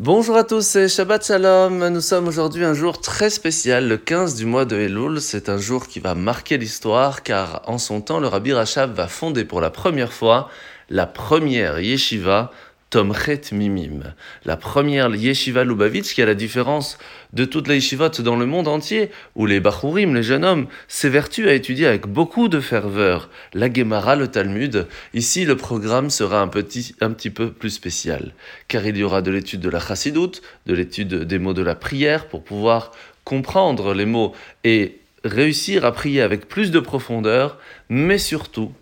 Bonjour 0.00 0.36
à 0.36 0.44
tous 0.44 0.76
et 0.76 0.86
Shabbat 0.86 1.26
Shalom. 1.26 1.88
Nous 1.88 2.00
sommes 2.00 2.28
aujourd'hui 2.28 2.62
un 2.62 2.72
jour 2.72 3.00
très 3.00 3.30
spécial, 3.30 3.88
le 3.88 3.96
15 3.96 4.36
du 4.36 4.46
mois 4.46 4.64
de 4.64 4.76
Elul. 4.76 5.20
C'est 5.20 5.48
un 5.48 5.58
jour 5.58 5.88
qui 5.88 5.98
va 5.98 6.14
marquer 6.14 6.56
l'histoire 6.56 7.24
car 7.24 7.62
en 7.66 7.78
son 7.78 8.00
temps, 8.00 8.20
le 8.20 8.28
Rabbi 8.28 8.52
Rachab 8.52 8.94
va 8.94 9.08
fonder 9.08 9.44
pour 9.44 9.60
la 9.60 9.70
première 9.70 10.12
fois 10.12 10.50
la 10.88 11.06
première 11.06 11.80
yeshiva 11.80 12.52
Tomchet 12.90 13.42
Mimim, 13.52 14.14
la 14.46 14.56
première 14.56 15.14
yeshiva 15.14 15.62
Lubavitch 15.62 16.14
qui 16.14 16.22
a 16.22 16.26
la 16.26 16.34
différence 16.34 16.96
de 17.34 17.44
toutes 17.44 17.68
les 17.68 17.74
yeshivot 17.74 18.08
dans 18.20 18.36
le 18.36 18.46
monde 18.46 18.66
entier, 18.66 19.10
où 19.36 19.44
les 19.44 19.60
Bachurim, 19.60 20.14
les 20.14 20.22
jeunes 20.22 20.44
hommes, 20.44 20.68
s'évertuent 20.88 21.50
à 21.50 21.52
étudier 21.52 21.86
avec 21.86 22.06
beaucoup 22.06 22.48
de 22.48 22.60
ferveur 22.60 23.28
la 23.52 23.70
Gemara, 23.70 24.16
le 24.16 24.28
Talmud. 24.28 24.86
Ici, 25.12 25.44
le 25.44 25.54
programme 25.54 26.08
sera 26.08 26.40
un 26.40 26.48
petit, 26.48 26.94
un 27.02 27.10
petit 27.10 27.28
peu 27.28 27.50
plus 27.50 27.68
spécial, 27.68 28.32
car 28.68 28.86
il 28.86 28.96
y 28.96 29.02
aura 29.02 29.20
de 29.20 29.32
l'étude 29.32 29.60
de 29.60 29.68
la 29.68 29.80
Chassidoute, 29.80 30.40
de 30.64 30.72
l'étude 30.72 31.24
des 31.24 31.38
mots 31.38 31.52
de 31.52 31.62
la 31.62 31.74
prière 31.74 32.26
pour 32.26 32.42
pouvoir 32.42 32.92
comprendre 33.24 33.92
les 33.92 34.06
mots 34.06 34.34
et 34.64 34.98
réussir 35.24 35.84
à 35.84 35.92
prier 35.92 36.22
avec 36.22 36.48
plus 36.48 36.70
de 36.70 36.80
profondeur, 36.80 37.58
mais 37.90 38.16
surtout 38.16 38.72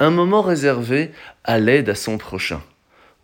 un 0.00 0.10
moment 0.10 0.42
réservé 0.42 1.12
à 1.44 1.60
l'aide 1.60 1.88
à 1.88 1.94
son 1.94 2.18
prochain 2.18 2.60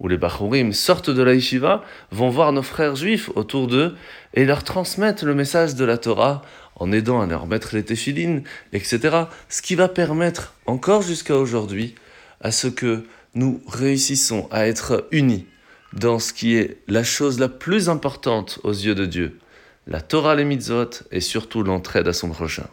où 0.01 0.09
les 0.09 0.16
Bachurim 0.16 0.73
sortent 0.73 1.11
de 1.11 1.23
la 1.23 1.34
yeshiva, 1.34 1.83
vont 2.12 2.30
voir 2.30 2.52
nos 2.52 2.62
frères 2.62 2.97
juifs 2.97 3.30
autour 3.34 3.66
d'eux 3.66 3.97
et 4.34 4.45
leur 4.45 4.65
transmettre 4.65 5.24
le 5.24 5.34
message 5.34 5.74
de 5.74 5.84
la 5.84 5.98
Torah 5.98 6.43
en 6.77 6.93
aidant 6.93 7.21
à 7.21 7.27
leur 7.27 7.47
mettre 7.47 7.74
les 7.74 7.84
téphilines, 7.84 8.45
etc. 8.73 9.24
Ce 9.48 9.62
qui 9.62 9.74
va 9.74 9.88
permettre, 9.88 10.55
encore 10.66 11.02
jusqu'à 11.02 11.37
aujourd'hui, 11.37 11.97
à 12.41 12.52
ce 12.52 12.69
que 12.69 13.05
nous 13.34 13.61
réussissons 13.66 14.48
à 14.51 14.66
être 14.66 15.09
unis 15.11 15.47
dans 15.93 16.19
ce 16.19 16.33
qui 16.33 16.55
est 16.55 16.79
la 16.87 17.02
chose 17.02 17.41
la 17.41 17.49
plus 17.49 17.88
importante 17.88 18.60
aux 18.62 18.73
yeux 18.73 18.95
de 18.95 19.07
Dieu, 19.07 19.38
la 19.87 20.01
Torah, 20.01 20.35
les 20.35 20.45
mitzvot 20.45 20.91
et 21.10 21.21
surtout 21.21 21.63
l'entraide 21.63 22.07
à 22.07 22.13
son 22.13 22.29
prochain. 22.29 22.66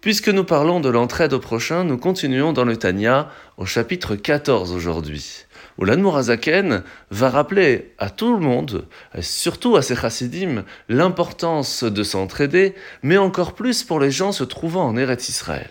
Puisque 0.00 0.28
nous 0.28 0.44
parlons 0.44 0.80
de 0.80 0.88
l'entraide 0.88 1.32
au 1.32 1.38
prochain, 1.38 1.84
nous 1.84 1.98
continuons 1.98 2.52
dans 2.52 2.64
le 2.64 2.76
Tanya 2.76 3.30
au 3.58 3.66
chapitre 3.66 4.16
14 4.16 4.72
aujourd'hui 4.72 5.44
où 5.80 5.84
l'Anmorazaken 5.86 6.82
va 7.10 7.30
rappeler 7.30 7.94
à 7.98 8.10
tout 8.10 8.34
le 8.34 8.38
monde, 8.38 8.86
surtout 9.20 9.76
à 9.76 9.82
ses 9.82 9.96
chassidim, 9.96 10.64
l'importance 10.90 11.84
de 11.84 12.02
s'entraider, 12.02 12.74
mais 13.02 13.16
encore 13.16 13.54
plus 13.54 13.82
pour 13.82 13.98
les 13.98 14.10
gens 14.10 14.32
se 14.32 14.44
trouvant 14.44 14.86
en 14.86 14.96
Eretz 14.96 15.28
Israël. 15.30 15.70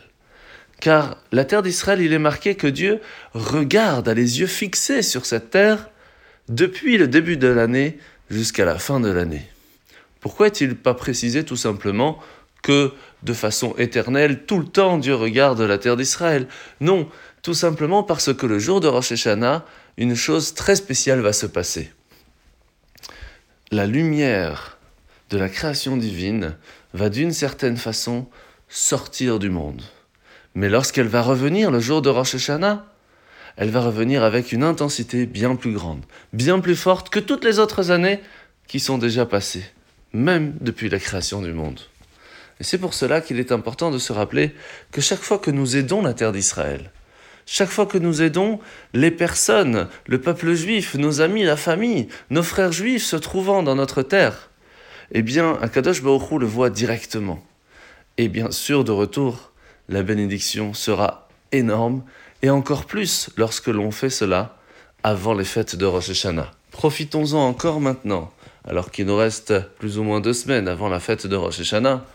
Car 0.81 1.17
la 1.31 1.45
terre 1.45 1.61
d'Israël, 1.61 2.01
il 2.01 2.11
est 2.11 2.19
marqué 2.19 2.55
que 2.55 2.67
Dieu 2.67 3.01
regarde, 3.33 4.09
a 4.09 4.13
les 4.13 4.39
yeux 4.39 4.47
fixés 4.47 5.03
sur 5.03 5.25
cette 5.25 5.51
terre 5.51 5.89
depuis 6.47 6.97
le 6.97 7.07
début 7.07 7.37
de 7.37 7.47
l'année 7.47 7.99
jusqu'à 8.29 8.65
la 8.65 8.79
fin 8.79 8.99
de 8.99 9.09
l'année. 9.09 9.47
Pourquoi 10.21 10.47
est-il 10.47 10.75
pas 10.75 10.95
précisé 10.95 11.43
tout 11.43 11.55
simplement 11.55 12.19
que 12.63 12.91
de 13.23 13.33
façon 13.33 13.75
éternelle, 13.77 14.45
tout 14.45 14.59
le 14.59 14.65
temps, 14.65 14.97
Dieu 14.97 15.15
regarde 15.15 15.61
la 15.61 15.77
terre 15.77 15.97
d'Israël? 15.97 16.47
Non, 16.81 17.07
tout 17.41 17.53
simplement 17.53 18.03
parce 18.03 18.33
que 18.33 18.45
le 18.45 18.59
jour 18.59 18.81
de 18.81 18.87
Rosh 18.87 19.11
Hashanah, 19.11 19.65
une 19.97 20.15
chose 20.15 20.53
très 20.53 20.75
spéciale 20.75 21.19
va 21.19 21.33
se 21.33 21.45
passer. 21.45 21.91
La 23.71 23.85
lumière 23.85 24.77
de 25.29 25.37
la 25.37 25.49
création 25.49 25.97
divine 25.97 26.55
va 26.93 27.09
d'une 27.09 27.33
certaine 27.33 27.77
façon 27.77 28.27
sortir 28.67 29.39
du 29.39 29.49
monde. 29.49 29.81
Mais 30.55 30.69
lorsqu'elle 30.69 31.07
va 31.07 31.21
revenir 31.21 31.71
le 31.71 31.79
jour 31.79 32.01
de 32.01 32.09
Rosh 32.09 32.35
Hashanah, 32.35 32.85
elle 33.57 33.69
va 33.69 33.81
revenir 33.81 34.23
avec 34.23 34.51
une 34.51 34.63
intensité 34.63 35.25
bien 35.25 35.55
plus 35.55 35.73
grande, 35.73 36.05
bien 36.33 36.59
plus 36.59 36.75
forte 36.75 37.09
que 37.09 37.19
toutes 37.19 37.43
les 37.43 37.59
autres 37.59 37.91
années 37.91 38.21
qui 38.67 38.79
sont 38.79 38.97
déjà 38.97 39.25
passées, 39.25 39.65
même 40.13 40.55
depuis 40.61 40.89
la 40.89 40.99
création 40.99 41.41
du 41.41 41.53
monde. 41.53 41.81
Et 42.59 42.63
c'est 42.63 42.77
pour 42.77 42.93
cela 42.93 43.21
qu'il 43.21 43.39
est 43.39 43.51
important 43.51 43.91
de 43.91 43.97
se 43.97 44.13
rappeler 44.13 44.55
que 44.91 45.01
chaque 45.01 45.21
fois 45.21 45.39
que 45.39 45.51
nous 45.51 45.77
aidons 45.77 46.01
la 46.01 46.13
terre 46.13 46.31
d'Israël, 46.31 46.91
chaque 47.51 47.69
fois 47.69 47.87
que 47.87 47.97
nous 47.97 48.21
aidons 48.21 48.59
les 48.93 49.09
personnes, 49.09 49.87
le 50.05 50.21
peuple 50.21 50.53
juif, 50.53 50.93
nos 50.93 51.19
amis, 51.19 51.41
la 51.41 51.57
famille, 51.57 52.07
nos 52.29 52.43
frères 52.43 52.71
juifs 52.71 53.03
se 53.03 53.15
trouvant 53.15 53.63
dans 53.63 53.73
notre 53.73 54.03
terre, 54.03 54.51
eh 55.13 55.23
bien, 55.23 55.57
Akadosh 55.59 56.03
Baruch 56.03 56.39
le 56.39 56.45
voit 56.45 56.69
directement. 56.69 57.43
Et 58.17 58.27
bien 58.27 58.51
sûr, 58.51 58.83
de 58.83 58.91
retour, 58.91 59.51
la 59.87 60.03
bénédiction 60.03 60.75
sera 60.75 61.27
énorme, 61.51 62.03
et 62.43 62.51
encore 62.51 62.85
plus 62.85 63.31
lorsque 63.35 63.67
l'on 63.67 63.89
fait 63.89 64.11
cela 64.11 64.55
avant 65.01 65.33
les 65.33 65.43
fêtes 65.43 65.75
de 65.75 65.87
Rosh 65.87 66.11
Hashanah. 66.11 66.51
Profitons-en 66.69 67.47
encore 67.47 67.81
maintenant, 67.81 68.31
alors 68.63 68.91
qu'il 68.91 69.07
nous 69.07 69.17
reste 69.17 69.59
plus 69.79 69.97
ou 69.97 70.03
moins 70.03 70.21
deux 70.21 70.33
semaines 70.33 70.67
avant 70.67 70.87
la 70.87 70.99
fête 70.99 71.25
de 71.25 71.35
Rosh 71.35 71.61
Hashanah, 71.61 72.05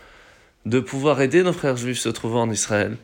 de 0.65 0.79
pouvoir 0.79 1.19
aider 1.19 1.43
nos 1.43 1.51
frères 1.51 1.75
juifs 1.75 1.99
se 1.99 2.07
trouvant 2.09 2.43
en 2.43 2.51
Israël, 2.51 2.95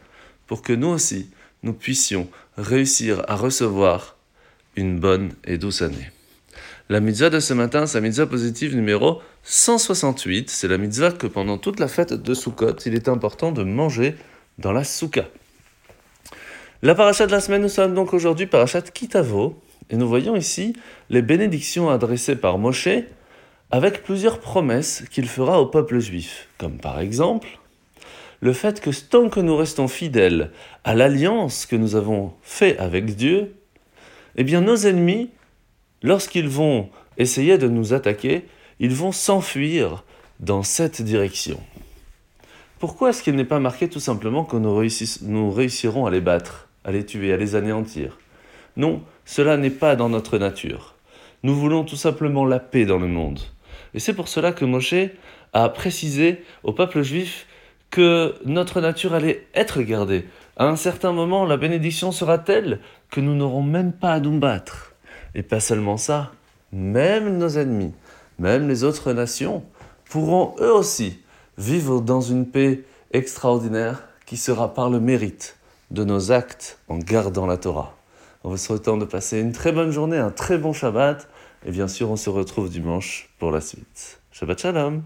pour 0.47 0.61
que 0.61 0.71
nous 0.71 0.87
aussi, 0.87 1.29
nous 1.63 1.73
puissions 1.73 2.27
réussir 2.57 3.23
à 3.27 3.35
recevoir 3.35 4.17
une 4.75 4.99
bonne 4.99 5.33
et 5.45 5.57
douce 5.57 5.81
année. 5.81 6.11
La 6.89 6.99
mitzvah 6.99 7.29
de 7.29 7.39
ce 7.39 7.53
matin, 7.53 7.85
c'est 7.85 7.99
la 7.99 8.01
mitzvah 8.01 8.25
positive 8.25 8.75
numéro 8.75 9.21
168. 9.43 10.49
C'est 10.49 10.67
la 10.67 10.77
mitzvah 10.77 11.11
que 11.11 11.27
pendant 11.27 11.57
toute 11.57 11.79
la 11.79 11.87
fête 11.87 12.13
de 12.13 12.33
Sukkot, 12.33 12.75
il 12.85 12.95
est 12.95 13.07
important 13.07 13.51
de 13.51 13.63
manger 13.63 14.15
dans 14.57 14.71
la 14.71 14.83
souka. 14.83 15.25
La 16.81 16.95
paracha 16.95 17.27
de 17.27 17.31
la 17.31 17.39
semaine, 17.39 17.61
nous 17.61 17.69
sommes 17.69 17.93
donc 17.93 18.13
aujourd'hui 18.13 18.47
parachat 18.47 18.81
Kitavo, 18.81 19.61
et 19.89 19.95
nous 19.95 20.07
voyons 20.07 20.35
ici 20.35 20.73
les 21.09 21.21
bénédictions 21.21 21.89
adressées 21.89 22.35
par 22.35 22.57
Moshe 22.57 22.89
avec 23.69 24.03
plusieurs 24.03 24.39
promesses 24.39 25.03
qu'il 25.11 25.27
fera 25.27 25.61
au 25.61 25.67
peuple 25.67 25.99
juif, 25.99 26.49
comme 26.57 26.77
par 26.77 26.99
exemple 26.99 27.47
le 28.41 28.53
fait 28.53 28.81
que 28.81 28.89
tant 28.89 29.29
que 29.29 29.39
nous 29.39 29.55
restons 29.55 29.87
fidèles 29.87 30.51
à 30.83 30.95
l'alliance 30.95 31.65
que 31.65 31.75
nous 31.75 31.95
avons 31.95 32.33
faite 32.41 32.79
avec 32.79 33.15
Dieu, 33.15 33.55
eh 34.35 34.43
nos 34.43 34.75
ennemis, 34.75 35.29
lorsqu'ils 36.01 36.49
vont 36.49 36.89
essayer 37.17 37.57
de 37.57 37.67
nous 37.67 37.93
attaquer, 37.93 38.45
ils 38.79 38.93
vont 38.93 39.11
s'enfuir 39.11 40.03
dans 40.39 40.63
cette 40.63 41.01
direction. 41.03 41.59
Pourquoi 42.79 43.11
est-ce 43.11 43.21
qu'il 43.21 43.35
n'est 43.35 43.45
pas 43.45 43.59
marqué 43.59 43.87
tout 43.87 43.99
simplement 43.99 44.43
que 44.43 44.57
nous, 44.57 44.81
nous 45.21 45.51
réussirons 45.51 46.07
à 46.07 46.09
les 46.09 46.21
battre, 46.21 46.67
à 46.83 46.91
les 46.91 47.05
tuer, 47.05 47.31
à 47.31 47.37
les 47.37 47.55
anéantir? 47.55 48.17
Non, 48.75 49.03
cela 49.23 49.57
n'est 49.57 49.69
pas 49.69 49.95
dans 49.95 50.09
notre 50.09 50.39
nature. 50.39 50.95
Nous 51.43 51.53
voulons 51.53 51.83
tout 51.83 51.95
simplement 51.95 52.45
la 52.45 52.59
paix 52.59 52.85
dans 52.85 52.97
le 52.97 53.07
monde. 53.07 53.39
Et 53.93 53.99
c'est 53.99 54.13
pour 54.13 54.27
cela 54.27 54.51
que 54.51 54.65
Moshe 54.65 54.95
a 55.53 55.69
précisé 55.69 56.43
au 56.63 56.73
peuple 56.73 57.03
juif 57.03 57.45
que 57.91 58.35
notre 58.45 58.81
nature 58.81 59.13
allait 59.13 59.45
être 59.53 59.81
gardée. 59.81 60.25
À 60.57 60.67
un 60.67 60.75
certain 60.75 61.11
moment, 61.11 61.45
la 61.45 61.57
bénédiction 61.57 62.11
sera 62.11 62.39
telle 62.39 62.79
que 63.09 63.21
nous 63.21 63.35
n'aurons 63.35 63.63
même 63.63 63.91
pas 63.91 64.13
à 64.13 64.19
nous 64.19 64.39
battre? 64.39 64.93
Et 65.35 65.43
pas 65.43 65.59
seulement 65.59 65.97
ça, 65.97 66.31
même 66.71 67.37
nos 67.37 67.49
ennemis, 67.49 67.93
même 68.39 68.67
les 68.67 68.83
autres 68.83 69.13
nations, 69.13 69.63
pourront 70.09 70.55
eux 70.59 70.73
aussi 70.73 71.19
vivre 71.57 72.01
dans 72.01 72.21
une 72.21 72.47
paix 72.47 72.83
extraordinaire 73.11 74.03
qui 74.25 74.37
sera 74.37 74.73
par 74.73 74.89
le 74.89 74.99
mérite 74.99 75.57
de 75.91 76.03
nos 76.03 76.31
actes 76.31 76.79
en 76.87 76.97
gardant 76.97 77.45
la 77.45 77.57
Torah. 77.57 77.95
En 78.43 78.49
vous 78.49 78.57
souhaitant 78.57 78.97
de 78.97 79.05
passer 79.05 79.39
une 79.39 79.51
très 79.51 79.71
bonne 79.71 79.91
journée, 79.91 80.17
un 80.17 80.31
très 80.31 80.57
bon 80.57 80.73
Shabbat, 80.73 81.27
et 81.65 81.71
bien 81.71 81.87
sûr 81.87 82.09
on 82.09 82.15
se 82.15 82.29
retrouve 82.29 82.69
dimanche 82.69 83.29
pour 83.39 83.51
la 83.51 83.61
suite. 83.61 84.19
Shabbat 84.31 84.61
Shalom 84.61 85.03